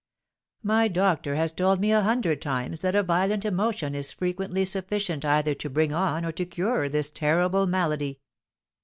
[0.63, 5.23] "My doctor has told me a hundred times that a violent emotion is frequently sufficient
[5.23, 8.19] either to bring on or to cure this terrible malady."